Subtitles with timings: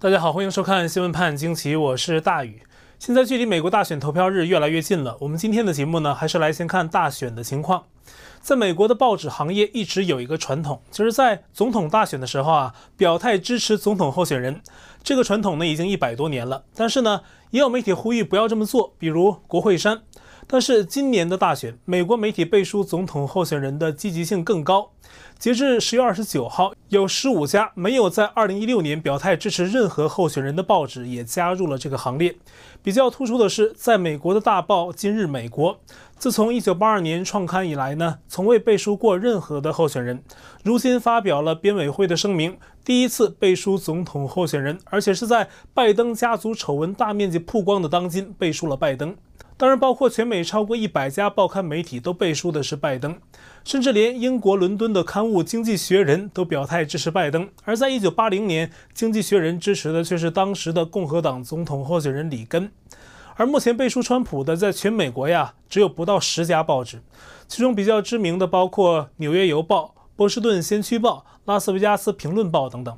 [0.00, 2.62] 大家好，欢迎收看《新闻判惊奇》，我是大宇。
[3.00, 7.82] 现在距离美国大选投票日越来越近了，我们今天的节目呢，还是来先看大选的情况。
[8.40, 14.62] 在美国的报纸行业一直有一个传统，就是在总统大选的时候啊，表态支持总统候选人。
[15.02, 16.62] 这个传统呢，已经一百多年了。
[16.76, 20.02] 但是呢，也有媒体呼吁不要这么做，比如国会山。
[20.50, 24.90] 但是今年的大选，美国媒体背书总统候选人的积极性更高。
[25.38, 32.34] 截至十月二十九号，有十五家没有在二零一六年表态支持任何候选人的报纸也加入了这个行列。
[32.82, 35.74] 比较突出的是，在美国的大报《今日美国》，
[36.16, 40.22] 自从一九八二年创刊以来呢，从未背书过任何的候选人。
[40.64, 49.14] 如今发表了编委会的声明，第一次背书总统候选人，而且是在拜登家族丑闻大面积曝光的当今背书了拜登。
[49.58, 53.18] 当然，包括全美超过一百家报刊媒体都背书的是拜登，
[53.64, 57.48] 甚至连英国伦敦的刊物《经济学人》都表态支持拜登。
[57.64, 62.70] 而在一九八零年，《经济学人》支持的却是当时的共和党总统候选人里根。
[63.34, 67.02] 而目前背书川普的，在全美国呀，只有不到十家报纸，
[67.48, 72.96] 其中比较知名的包括《纽约邮报》、《波士顿先驱报》、《拉斯维加斯评论报》等等。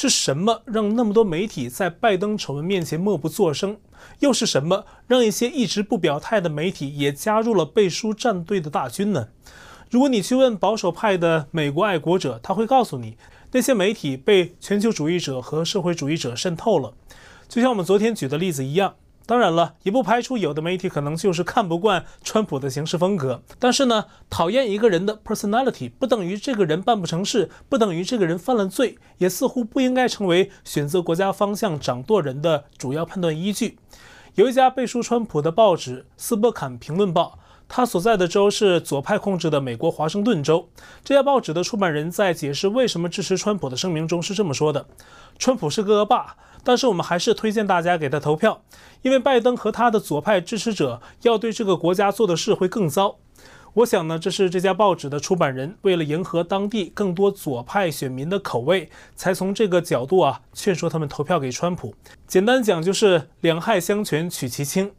[0.00, 3.78] 是什么让那么多媒体在拜登丑闻面前默不作声？
[4.20, 9.26] 又是什么让一些一直不表态的媒体也加入了背书战队的大军呢？
[9.90, 13.16] 如果你去问保守派的美国爱国者，他会告诉你，
[13.50, 16.94] 那些媒体被全球主义者和社会主义者渗透了，
[17.48, 18.94] 就像我们昨天举的例子一样。
[19.28, 23.42] 当然了，也不排除有的媒体可能就是看不惯川普的行事风格。
[23.58, 33.78] 但是呢，讨厌一个人的 personality 不等于这个人办不成事，不等于这个人犯了罪，也似乎不应该成为选择国家方向掌舵人的主要判断依据。
[34.36, 37.34] 有一家背书川普的报纸《斯波坎评论报》，
[37.68, 40.70] 他所在的州是左派控制的美国华盛顿州。
[41.04, 44.86] 这家报纸的出版人在解释为什么支持川普的声明中是这么说的
[45.38, 46.36] ：“川普是个恶霸。”
[46.68, 48.62] 但是我们还是推荐大家给他投票，
[49.00, 53.16] 因为拜登和他的左派支持者要对这个国家做的事会更糟。
[53.72, 61.94] 我想呢，这是这家报纸的出版人为了迎合当地更多左派选民的口味，才从这个角度啊劝说他们投票给川普。
[62.26, 64.92] 简单讲就是两害相权取其轻。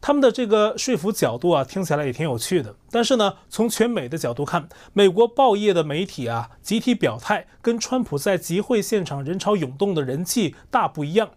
[0.00, 2.74] 他们的这个说服角度啊，听起来也挺有趣的。
[2.90, 11.30] 但是呢，从全美的角度看，美国报业的媒体啊，集体表态跟川普在集会现场人潮涌动的人气大不一样，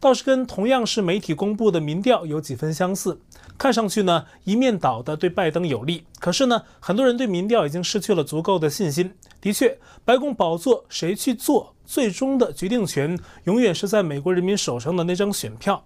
[0.00, 3.20] 倒是跟同样是媒体公布的民调有几分相似。
[3.58, 6.04] 看上去呢，一面倒的对拜登有利。
[6.18, 9.14] 可是呢，很多人对民调已经失去了足够的信心。
[9.40, 15.84] 的确，白宫宝座谁去做，最终的决定权永远是在美国人民手上的那张选票。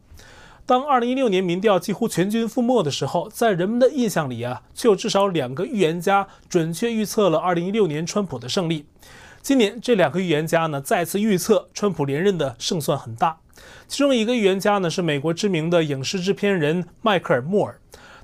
[0.71, 8.87] 当2016年民调几乎全军覆没的时候，在人们的印象里啊，却有至少两个预言家准确预测了2016年川普的胜利。
[9.43, 13.41] 今年这两个预言家呢，再次预测川普连任的胜算很大。
[13.89, 17.81] 其中一个预言家呢，是美国知名的影视制片人迈克尔·莫尔。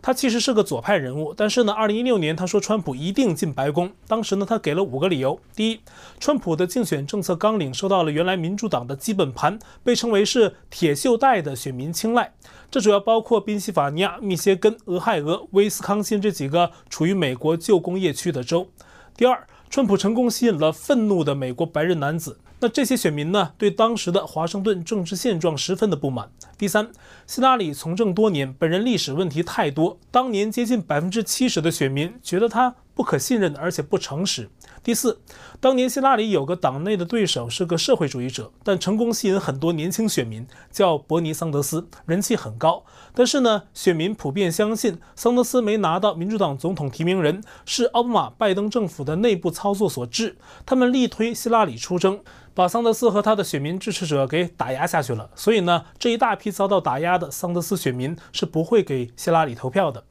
[0.06, 3.90] 他其实是个左派人物，但是呢，二零一六年他说川普一定进白宫。
[4.06, 5.80] 当时呢，他给了五个理由：第一，
[6.20, 12.32] 川普的竞选政策纲领受到了原来民主党的基本盘，被称为是铁锈带的选民青睐。
[12.70, 18.68] 这主要包括宾夕法尼亚、密歇根、俄亥俄、威斯康辛这几个处于美国旧工业区的州。
[19.16, 22.38] 第二，川普成功吸引了愤怒的美国白人男子。
[22.58, 26.30] 那这些选民呢，对当时的华盛顿政治现状十分的不满。
[26.56, 26.90] 第三，
[27.26, 34.48] 希拉里从政多年，本人历史问题太多，当年接近百分之七十的选民觉得他不可信任，而且不诚实。
[34.86, 35.18] 第四，
[35.58, 42.84] 当年希拉里有个党内的对手是个社会主义者，但成功吸引很多年轻选民，叫伯尼桑德斯，人气很高。
[43.12, 50.36] 但是呢，选民普遍相信桑德斯没拿到民主党总统提名人，是奥巴马、拜登政府的内部操作所致。
[50.64, 52.20] 他们力推希拉里出征，
[52.54, 55.28] 把桑德斯和他的选民支持者给打压下去了。
[55.34, 60.04] 所以呢，这一大批遭到打压的桑德斯选民是不会给希拉里投票的。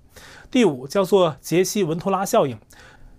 [0.52, 2.57] 第五，叫做杰西·文托拉效应。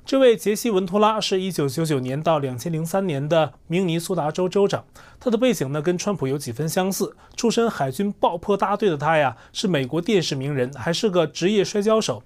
[0.06, 4.84] 这位杰西·文托拉是一九九九年到两千零三年的明尼苏达州州长，
[5.18, 7.16] 他的背景呢跟川普有几分相似。
[7.36, 12.22] 出身海军爆破大队的他呀，是美国电视名人，还是个职业摔跤手，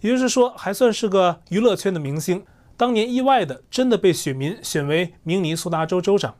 [0.00, 2.42] 也就是说还算是个娱乐圈的明星。
[2.78, 6.34] 当年意外的真的被选民选为明尼苏达州州长。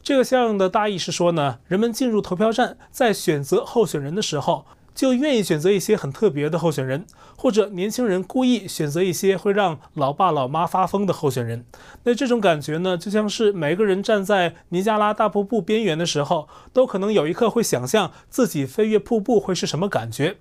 [0.00, 4.64] 这个效应的大意是说呢，人们进入投票站，在选择候选人的时候，
[5.00, 11.64] 就愿意选择一些很特别的候选人，或者年轻人故意选择一些会让老爸老妈发疯的候选人。
[12.04, 20.36] 那这种感觉呢，就像是每个人站在尼加拉大瀑布边缘的时候，都可能有一刻会想象自己飞越瀑布会是什么感觉。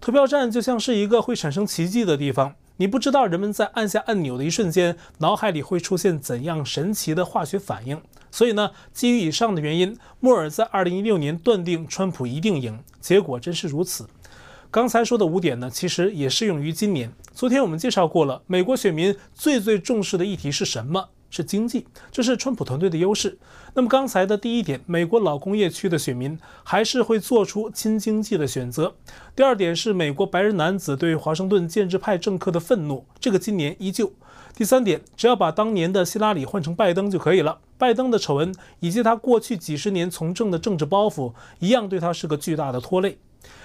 [0.00, 8.00] 投票站就像是一个会产生奇迹的地方，你不知道人们在按下按钮的一瞬间，脑海里会出现怎样神奇的化学反应。
[8.36, 14.06] 所以呢，基于以上的原因，莫尔在2016年断定川普一定赢，结果真是如此。
[14.70, 17.10] 刚才说的五点呢，其实也适用于今年。
[17.32, 21.08] 昨天我们介绍过了，美国选民最最重视的议题是什么？
[21.30, 23.38] 是经济，这是川普团队的优势。
[23.72, 28.94] 那么刚才的第一点，美国老工业区的选民还是会做出亲经济的选择。
[29.34, 34.12] 第二点是美国白人男子对华盛顿建制派政客的愤怒，这个今年依旧。
[34.56, 37.58] 第三点，只要把当年的希拉里换成拜登就可以了。
[37.76, 43.18] 拜登的丑闻以及他过去几十年从政的政治包袱，一样对他是个巨大的拖累。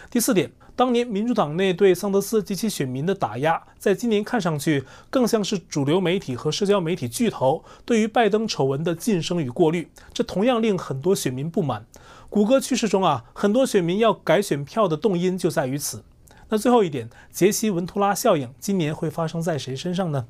[0.10, 11.86] 第四点，当年民主党内对桑德斯及其选民的打压，在今年看上去更像是主流媒体和社交媒体巨头对于拜登丑闻的晋升与过滤，这同样令很多选民不满。
[12.30, 16.04] 谷歌趋势中啊，很多选民要改选票的动因就在于此。
[16.52, 20.28] 那最后一点，杰西·文图拉效应今年会发生在谁身上呢？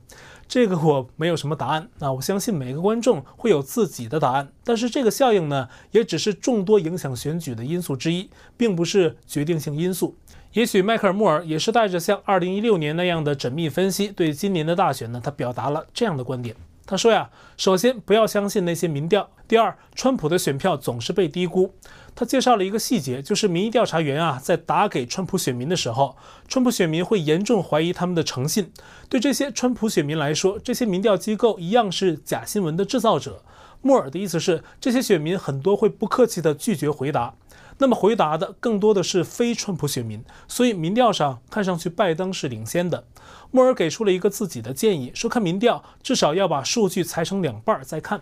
[0.47, 1.89] 这个我没有什么答案。
[1.97, 4.49] 那我相信每个观众会有自己的答案。
[4.63, 10.15] 但是这个效应呢，也只是众多影响选举的因素之一，并不是决定性因素。
[10.53, 16.55] 也许迈克尔·莫尔也是带着像2016年那样的缜密分析，对今年的大选呢，他表达了这样的观点。
[16.85, 19.27] 他说呀，首先不要相信那些民调。
[19.47, 21.73] 第二，川普的选票总是被低估。
[22.13, 26.15] 他介绍了一个细节，就是民意调查员啊，在打给川普选民的时候，
[26.47, 28.71] 川普选民会严重怀疑他们的诚信。
[29.09, 33.43] 对这些川普选民来说，这些民调机构一样是假新闻的制造者。
[33.81, 37.33] 莫尔的意思是，这些选民很多会不客气地拒绝回答。
[37.79, 43.05] 那么回答的更多的是非川普选民，所以民调上看上去拜登是领先的。
[43.49, 48.21] 莫尔给出了一个自己的建议，说看民调至少要把数据裁成两半儿再看。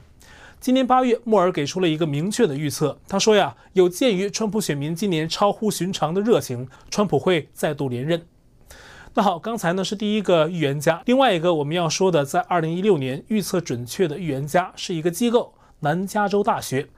[0.60, 8.26] 今年八月，莫尔给出了一个明确的预测，他说呀，有鉴于川普选民今年超乎寻常的热情，川普会再度连任。
[9.14, 16.90] 那好，刚才呢是第一个预言家，另外一个我们要说的，在二零一六年预测准确的预言家是一个机构——南加州大学。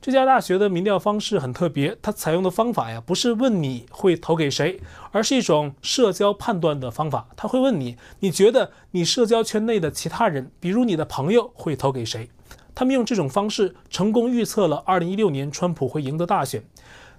[0.00, 4.80] 这家大学的民调方式很特别，它采用的方法呀，不是问你会投给谁，
[5.10, 7.28] 而是一种社交判断的方法。
[7.36, 12.30] 他会问你，你觉得你社交圈内的其他人，比如你的朋友，会投给谁？
[12.74, 16.62] 他们用这种方式成功预测了2016年川普会赢得大选。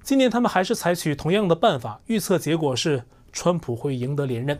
[0.02, 4.60] 今年他们还是采取同样的办法，预测结果是川普会赢得连任。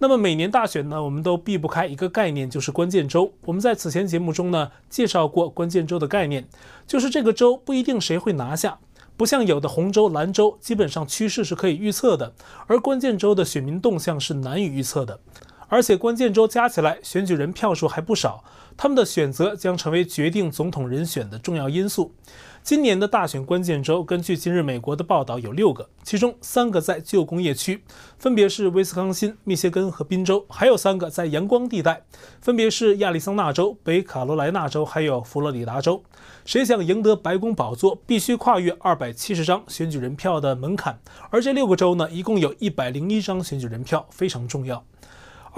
[0.00, 3.32] 那么每年大选呢，我们都避不开一个概念，就是关键州。
[3.46, 6.46] 我们在此前节目中呢介绍过关键州的概念，
[6.86, 8.78] 就是这个州不一定谁会拿下，
[9.16, 12.32] 不像有的红州、蓝州，基本上趋势是可以预测的，
[12.68, 15.18] 而关键州的选民动向是难以预测的，
[15.66, 18.44] 而且关键州加起来选举人票数还不少，
[18.78, 22.14] 他们的选择将成为决定总统人选的重要因素。
[22.62, 27.82] 今年的大选关键州，根据今日美国的报道有六个，其中三个在旧工业区，
[28.20, 32.02] 分别是威斯康辛、密歇根和宾州；还有三个在阳光地带，
[32.40, 36.04] 分别是亚利桑那州、北卡罗来纳州还有佛罗里达州。
[36.44, 44.84] 谁想赢得白宫宝座，必须跨越二百七十张选举人票的门槛，而这六个州呢，一共有一百零一张选举人票，非常重要。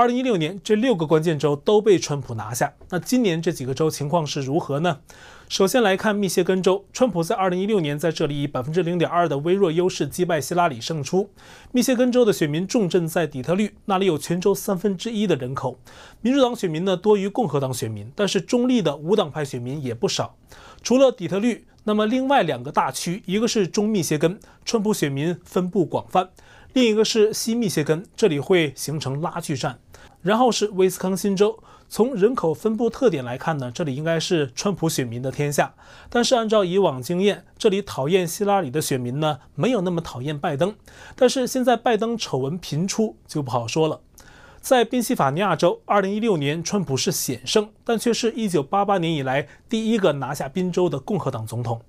[0.00, 2.73] 二零一六年，这六个关键州都被川普拿下。
[2.88, 5.00] 那今年这几个州情况是如何呢？
[5.47, 11.29] 首先来看密歇根州，川普在二零一六年在这里以百分之零点二的微弱优势击败希拉里胜出。
[11.73, 15.79] 密歇根州的选民重镇在底特律，那里有全州三分之一的人口。
[16.23, 20.35] 民主党选民呢多于共和党选民，但是中立的无党派选民也不少。
[20.82, 26.31] 除了底特律，那么另外两个大区，一个是中密歇根，川普选民分布广泛。
[26.72, 29.81] 另一个是西密歇根，这里会形成拉锯战，
[30.22, 31.62] 然后是威斯康辛州。
[31.89, 35.74] 从人口分布特点来看呢，这里应该是川普选民的天下。
[36.08, 40.77] 但是按照以往经验，这里讨厌希拉里的选民呢，没有那么讨厌拜登。
[41.17, 44.00] 但是现在拜登丑闻频出，就不好说了。
[44.60, 51.81] 在宾夕法尼亚州，2016年川普是险胜，但却是一九八八年以来第一个拿下宾州的共和党总统。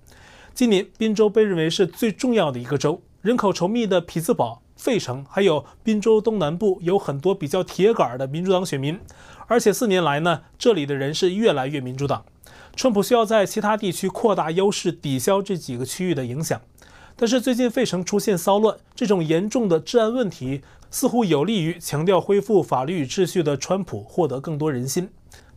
[0.55, 3.01] 今年宾州被认为是最重要的一个州。
[3.21, 9.00] 人口稠密的匹兹堡、费城，还有宾州东南部有很多比较铁杆的民主党选民，
[9.45, 12.25] 而且四年来呢，这里的人是越来越民主党。
[12.75, 16.59] 川普需要在其他地区扩大优势，抵消这几个区域的影响。
[17.15, 25.09] 但是最近费城出现骚乱，这种严重的治安问题似乎有利于强调恢复法律与秩序的川普获得更多人心。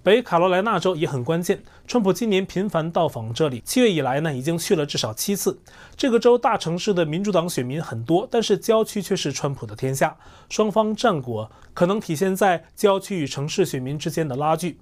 [0.04, 5.58] 北卡罗来纳州也很关键，川普今年频繁到访这里，七月以来呢，已经去了至少七次。
[5.96, 10.14] 这个州大城市的民主党选民很多，但是郊区却是川普的天下。
[10.50, 14.76] 双方战果可能体现在郊区与城市选民之间的拉锯。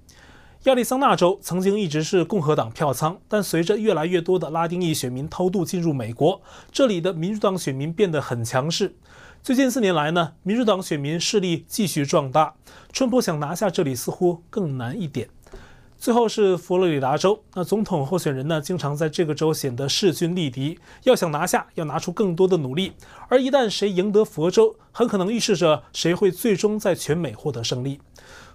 [0.65, 6.41] 亚利桑那州曾经一直是共和党票仓，但随着越来越多的拉丁裔选民偷渡进入美国，
[6.71, 8.95] 这里的民主党选民变得很强势。
[9.43, 12.55] 最近四年来呢，民主党选民势力继续壮大，
[12.93, 15.29] 川普想拿下这里似乎更难一点。
[15.99, 22.93] 最后是佛罗里达州，那总统候选人呢，经常在这个州显得势均力敌，要想拿下，要拿出更多的努力。
[23.29, 28.01] 而一旦谁赢得佛州，很可能预示着谁会最终在全美获得胜利。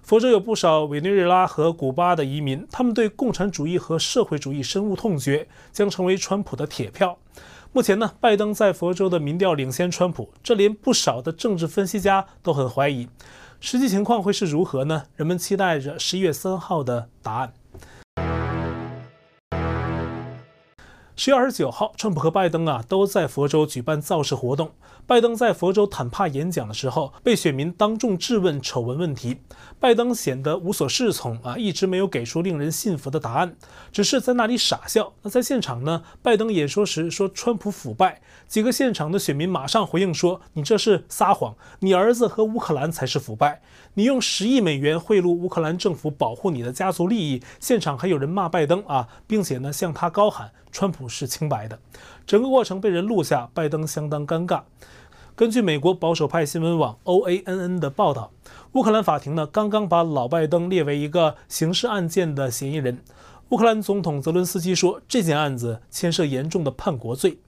[0.08, 7.18] 佛州有不少委内瑞拉和古巴的移民，他们对共产主义和社会主义深恶痛绝，将成为川普的铁票。
[7.74, 13.10] 目前呢，拜登在佛州的民调领先川普，这连不少的政治分析家都很怀疑。
[13.60, 15.04] 实际情况会是如何呢？
[15.18, 17.52] 人们期待着十一月三号的答案。
[21.27, 24.72] 十月二十九号，川普和拜登啊都在佛州举办造势活动。
[25.05, 29.41] 拜登在佛州坦帕演讲的时候，被选民当众质问丑闻问题。
[29.77, 33.57] 拜登显得无所适从啊，一直没有给出令人信服的答案，
[33.91, 35.12] 只是在那里傻笑。
[35.22, 43.62] 那在现场呢，拜登演说时说川普腐败，几个现场的选民马上回应说：“你这是撒谎，你儿子和乌克兰才是腐败。
[43.98, 51.80] 你用十亿美元贿赂乌克兰政府，保护你的家族利益。”现场还有人骂拜登啊，并且呢向他高喊川普是清白的。
[52.27, 54.62] 整个过程被人录下，拜登相当尴尬。
[55.36, 58.32] 根据美国保守派新闻网 OANN 的报道，
[58.74, 63.00] 乌克兰法庭呢刚刚把老拜登列为一个刑事案件的嫌疑人。
[63.50, 67.39] 乌克兰总统泽伦斯基说，这件案子牵涉严重的叛国罪。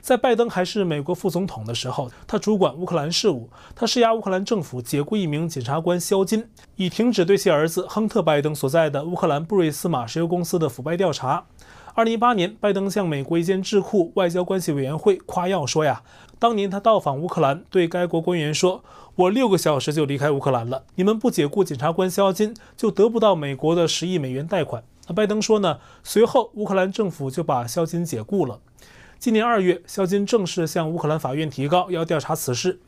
[0.00, 11.46] 在拜登还是美国副总统的时候，他主管乌克兰事务，他施压乌克兰政府解雇一名检察官肖金，以停止对其儿子亨特·拜登所在的乌克兰布瑞斯马石油公司的腐败调查。
[11.94, 16.02] 二零一八年，拜登向美国一间智库外交关系委员会夸耀说呀。
[16.38, 18.82] 当年他到访乌克兰，对该国官员说
[19.14, 20.84] ：“我六个小时就离开乌克兰了。
[20.96, 25.78] 你们不解雇检察官肖金，就得不到美国的十亿美元贷款。”那拜登说呢？
[26.02, 28.58] 随后乌克兰政府就把肖金解雇了。
[29.22, 32.80] 今年二月，肖金正式向乌克兰法院提告，要调查此事。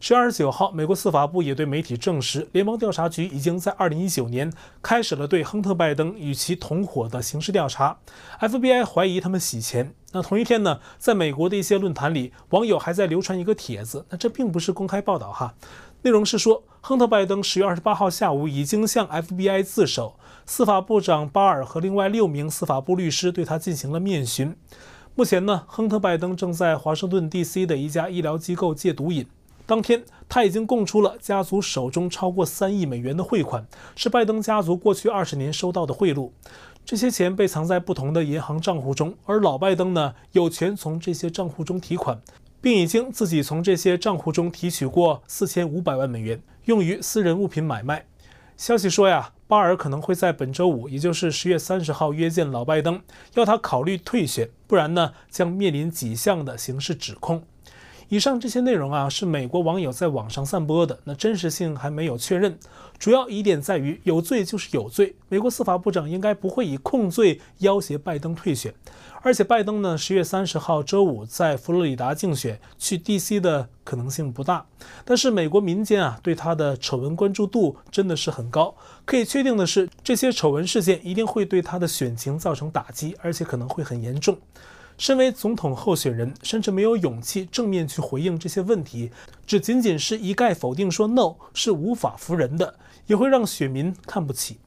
[0.00, 7.96] 十月二十九号，美国司法部也对媒体证实，联邦调查局已经在二零一九年开始了对亨特·拜登与其同伙的刑事调查。
[8.40, 9.94] FBI 怀疑他们洗钱。
[10.10, 14.04] 那同一天呢，在美国的一些论坛里，网友还在流传一个帖子。
[14.10, 15.54] 那这并不是公开报道哈，
[16.02, 24.56] 内容是说，亨特·拜登十月二十八号下午已经向 FBI 自首，司法部长巴尔和另外六名司法部律师对他进行了面询。
[25.18, 29.26] 目前呢，亨特·拜登正在华盛顿 DC 的一家医疗机构戒毒瘾。
[29.66, 36.30] 当天，他已经供出了家族手中超过三亿美元的汇款，是拜登家族过去二十年收到的贿赂。
[36.84, 42.22] 这些钱被藏在不同的银行账户中，而老拜登呢，有权从这些账户中提款，
[42.60, 48.04] 并已经自己从这些账户中提取过四千五百万美元，用于私人物品买卖。
[48.56, 53.00] 消息说呀，巴尔可能会在本周五，也就是十月三十号约见老拜登，
[53.32, 57.42] 要他考虑退选，不然呢，将面临几项的刑事指控。
[58.08, 62.58] 以上这些内容啊，是美国网友在网上散播的，那真实性还没有确认。
[62.98, 68.74] 主要疑点在于，有罪就是有罪，美国司法部长应该不会以控罪要挟拜登退选。
[69.20, 74.64] 而且拜登呢，十月三十号周五在佛罗里达竞选，去 DC 的可能性不大。
[75.04, 78.74] 但是美国民间啊，对他的丑闻关注度真的是很高。
[79.04, 84.38] 可以确定的是，这些丑闻事件一定会对他的选情造成打击，而且可能会很严重。
[84.98, 89.12] 身为总统候选人，甚至没有勇气正面去回应这些问题，
[89.46, 92.74] 只仅仅是一概否定说 “no” 是无法服人的，
[93.06, 94.58] 也会让选民看不起。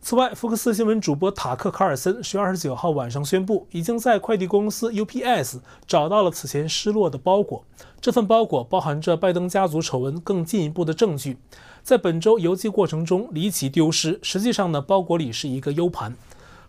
[0.00, 7.64] 此外，福克斯新闻主播塔克·卡尔森十月二十九号晚上宣布，已经在快递公司 UPS 找到了此前失落的包裹。
[8.00, 11.38] 这份包裹包含着拜登家族丑闻更进一步的证据，
[11.82, 14.18] 在本周邮寄过程中离奇丢失。
[14.22, 16.14] 实际上呢，包裹里是一个 U 盘。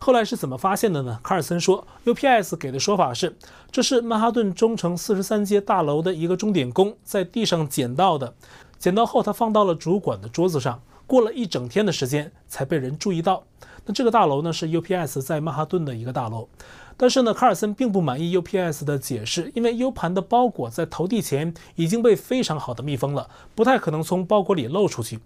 [0.05, 1.19] 后来是怎么发现的呢？
[1.23, 3.35] 卡尔森说，UPS 给的说法是，
[3.71, 8.35] 这是曼哈顿中城四十三街大楼的一个钟点工在地上捡到的，
[8.77, 13.45] 捡到后他放到了主管的桌子上，过了一整天的时间才被人注意到。
[13.87, 16.47] 那这个大楼呢，是 UPS 在曼哈顿的一个大楼，
[16.95, 25.19] 但是呢，卡尔森并不满意 UPS 的解释，因为 U 盘的包裹在投递前已经被非常好的密封了，不太可能从包裹里漏出去。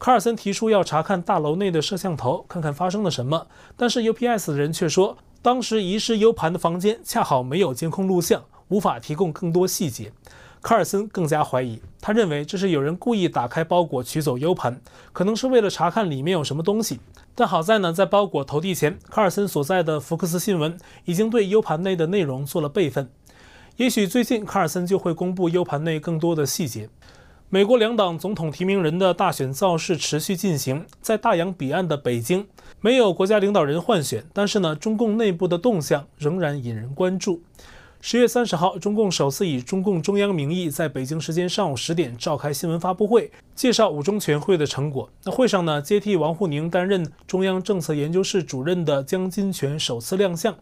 [0.00, 3.46] 卡尔森提出要查看大楼内的摄像头，看看发生了什么。
[3.76, 10.10] 但是 UPS 的人却说，当时遗失 U 盘的房间恰好没有监控录像，无法提供更多细节。
[10.62, 14.80] 卡尔森更加怀疑，他认为这是有人故意打开包裹取走 U 盘，
[15.12, 17.00] 可能是为了查看里面有什么东西。
[17.34, 23.10] 但好在呢，在包裹投递前，卡尔森所在的福克斯新闻已经对 U 盘内的内容做了备份。
[23.76, 26.88] 也许最近卡尔森就会公布 U 盘内更多的细节。
[27.52, 32.46] 美国两党总统提名人的大选造势持续进行，在大洋彼岸的北京，
[32.80, 37.42] 没有国家领导人换选，但是呢，中共内部的动向仍然引人关注。
[38.00, 45.10] 十月三十号，中共首次以中共中央名义在北京时间上午十点召开新闻发布会，介绍五中全会的成果。
[45.24, 50.56] 那会上呢，接替王沪宁担任中央政策研究室主任的江金泉首次亮相，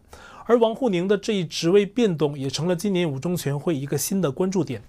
[0.45, 4.81] 而王沪宁的这一职位变动也成了今年五中全会一个新的关注点。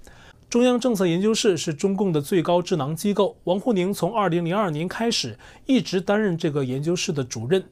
[0.50, 7.62] 中央政策研究室是中共的最高智囊机构，王沪宁从二零零二年开始一直担任这个研究室的主任。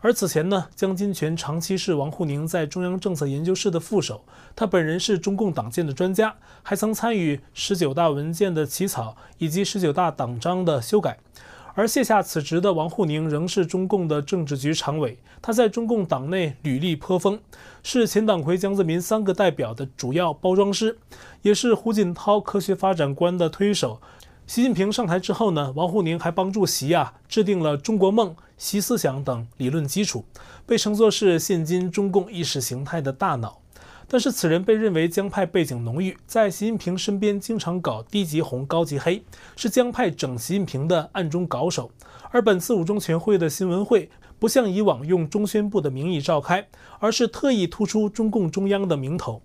[0.00, 4.24] 而此前呢，江金泉长期是王沪宁在中央政策研究室的副手，
[4.56, 11.18] 他本人是中共党建的专家，还曾参与十九大文件的起草以及十九大党章的修改。
[11.74, 17.40] 而卸下此职的王沪宁仍是中共的政治局常委，他在中共党内履历颇丰，
[17.82, 20.98] 是前党魁江泽民三个代表的主要包装师，
[21.40, 24.00] 也是胡锦涛科学发展观的推手。
[24.46, 30.26] 习近平上台之后呢，王沪宁还帮助习啊制定了中国梦、习思想等理论基础，
[30.66, 33.61] 被称作是现今中共意识形态的大脑。
[34.12, 39.24] 但是此人被认为江派背景浓郁，在习近平身边经常搞低级红、高级黑，
[39.56, 41.90] 是江派整习近平的暗中搞手。
[42.30, 49.40] 而本次五中全会的新闻会不像以往用中宣部的名义召开，而是特意突出中共中央的名头。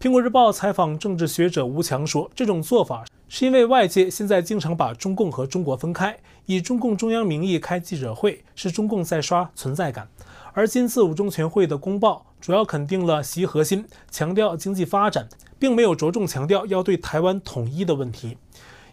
[0.00, 3.04] 苹果日报采访政治学者吴强说，这种做法。
[3.32, 10.08] 是因为外界现在经常把中共和中国分开，以中共中央名义开记者会，是中共在刷存在感。
[10.52, 15.28] 而今次五中全会的公报主要肯定了习核心，强调经济发展，
[15.58, 18.36] 并没有着重强调要对台湾统一的问题，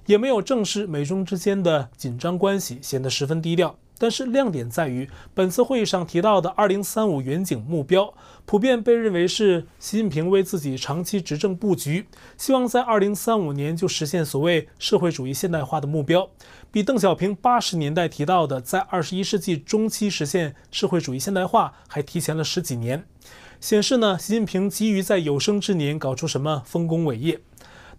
[0.06, 3.76] 也没有正视美中之间的紧张关系，显得十分低调。
[4.00, 8.14] 但是亮点在于，本次会议上提到的2035远景目标，
[8.46, 16.30] 普遍被认为是习近平为自己长期执政布局，希望在2035年就实现所谓社会主义现代化的目标，
[16.72, 23.06] 比邓小平80年代提到的在21世纪中期实现社会主义现代化还提前了十几年，
[23.60, 27.40] 显示呢，习近平急于在有生之年搞出什么丰功伟业。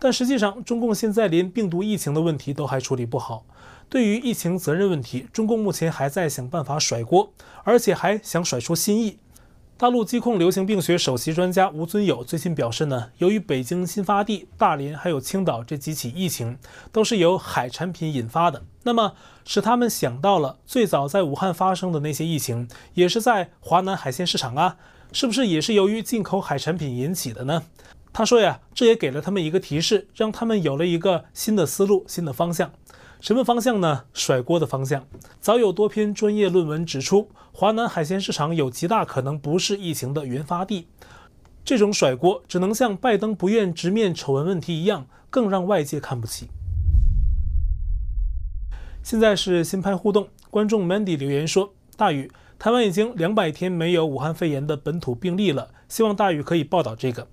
[0.00, 3.44] 但实际上，中共现在连病毒疫情的问题都还处理不好。
[3.90, 7.32] 对于疫情责任问题，中共目前还在想办法甩锅，
[7.64, 9.18] 而且还想甩出新意。
[9.78, 16.58] 大陆疾控流行病学首席专家吴尊友最近表示呢，由于北京新发地、大连还有青岛这几起疫情
[16.90, 19.14] 都是由海产品引发的，那么
[19.46, 24.76] 使他们想到了最早在武汉发生的那些疫情，也是在华南海鲜市场啊，
[25.12, 27.62] 是不是也是由于进口海产品引起的呢？
[28.12, 32.72] 他说呀，这也给了他们一个提示，让他们有了一个新的思路、新的方向。
[33.20, 34.04] 什么方向呢？
[34.14, 35.04] 甩锅的方向。
[35.40, 40.86] 早有多篇专业论文指出，华南海鲜市场有极大可能不是疫情的原发地。
[41.64, 46.48] 这种甩锅只能像拜登不愿直面丑闻问题一样，更让外界看不起。
[49.02, 57.26] 现在是新派互动，观众 Mandy 留言说：“大宇，台湾已经两百天没有武汉肺炎的本土病例了，希望大宇可以报道这个。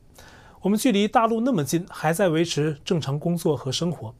[0.61, 4.15] 我们距离大陆那么近，还在维持正常工作和生活。”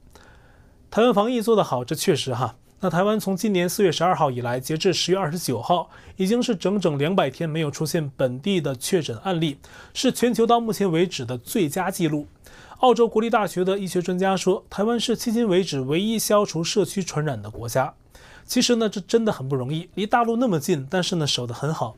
[0.96, 2.56] 台湾防疫做得好，这确实哈。
[2.80, 9.58] 那台湾从今年四月十二号以来，截至十月二十九号，已经是整整两百天没有出现本地的确诊案例，
[9.94, 12.28] 是全球到目前为止的最佳记录。
[12.78, 17.94] 澳洲国立大学的医学专家说，台湾是迄今为止唯一消除社区传染的国家。
[18.46, 21.98] 其实呢，这真的很不容易，离大陆那么近，但是呢，守得很好。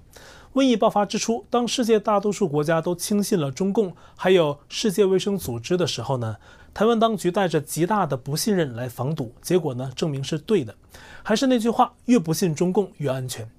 [0.55, 6.38] 瘟疫爆发之初，当世界大多数国家都轻信了中共，还有世界卫生组织的时候呢，
[6.77, 10.75] 台湾当局带着极大的不信任来防堵，结果呢，证明是对的。
[11.23, 13.49] 还是那句话，越不信中共越安全。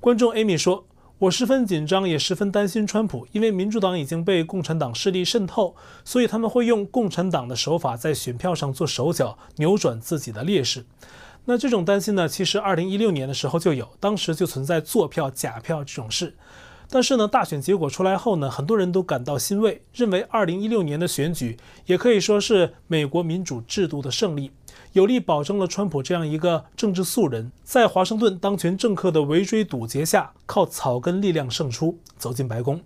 [0.00, 0.86] 观众 Amy 说
[1.20, 10.86] ：“我十分紧张，也十分担心川普，因为民主党已经被共产党势力渗透，所以他们会用共产党的手法在选票上做手脚，扭转自己的劣势。”
[11.44, 16.34] 那这种担心呢，其实二零一六年的时候就有，当时就存在作票、假票这种事。
[16.88, 24.52] 但是呢，大选结果出来后呢，很多人都感到欣慰，认为二零一六年的选举也可以说是美国民主制度的胜利，
[24.92, 32.80] 有力保证了川普这样一个政治素人，在华盛顿当权政客的围追堵截下，靠草根力量胜出，走进白宫。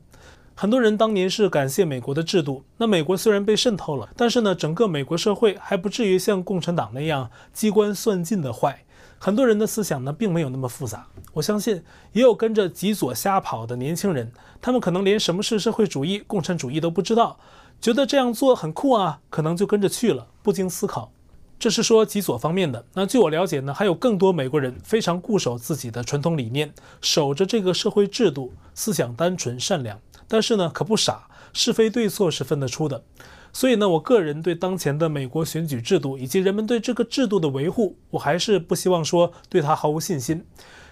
[0.55, 2.65] 很多人当年是感谢美国的制度。
[2.77, 8.85] 那美国虽然被渗透了，但是呢，整个美国社会还不至于像共产党那样机关算尽的坏。
[9.23, 11.07] 很多人的思想呢，并没有那么复杂。
[11.35, 17.39] 我相信，也有跟着极左瞎跑的年轻人，他们可能连什么是社会主义、共产主义都不知道，
[17.83, 21.13] 觉得这样做很酷啊，可能就跟着去了，不经思考。
[21.59, 22.87] 这是说极左方面的。
[22.95, 30.01] 那据我了解呢，还有更多美国人非常固守自己的传统理念，守着这个社会制度，思想单纯善良。
[30.27, 33.05] 但是呢，可不傻，是非对错是分得出的。
[33.53, 40.47] 所以呢，我个人对当前的美国选举制度以及人们对这个制度的维护，我还是不希望说对他毫无信心。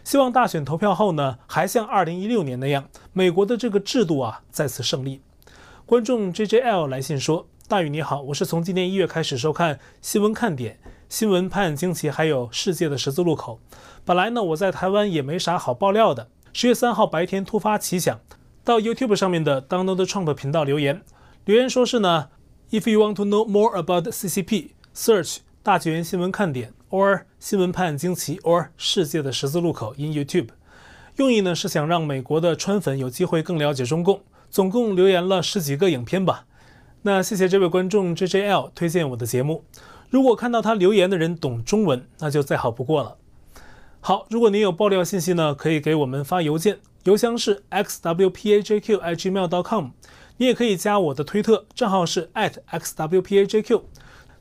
[0.04, 5.20] 希望大选投票后呢，还像2016年那样，美国的这个制度啊再次胜利。
[5.84, 13.60] 观众 JJL 来信说：“大宇你好，我是从今年一月开始收看新闻看点、新闻拍案惊奇，还有世界的十字路口。
[14.04, 16.28] 本来呢，我在台湾也没啥好爆料的。
[16.52, 18.20] 十月三号白天突发奇想，
[18.64, 21.02] 到 YouTube 上面的 Donald Trump 频道留言，
[21.44, 22.28] 留言说是呢
[22.70, 30.48] ：If you want to know more about CCP，search 大纪元新闻看点，or 新闻判案惊奇，or 世界的十字路口 in YouTube。”
[31.16, 36.46] 用意呢是想让美国的川粉有机会更了解中共，总共留言了十几个影片吧。
[37.02, 39.64] 那谢谢这位观众 JJL 推荐我的节目。
[40.11, 43.16] 如果看到他留言的人懂中文，那就再好不过了。
[44.00, 49.87] 好，如果您有爆料信息呢，可以给我们发邮件，邮箱是 xwpajq@gmail.com。
[50.38, 53.83] 你也可以加我的推特账号是 @xwpajq。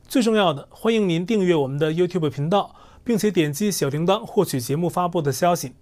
[0.08, 5.74] 最重要的，欢迎您订阅我们的 YouTube 频道，并且点击小铃铛获取节目发布的消息。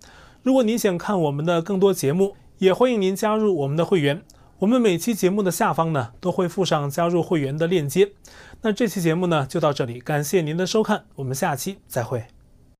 [0.41, 4.23] 如果您想看我们的更多节目，也欢迎您加入我们的会员。
[4.59, 8.13] 我们每期节目的下方呢，都会附上加入会员的链接。
[8.61, 12.34] 那这期节目呢，就到这里，感谢您的收看，我们下期再会。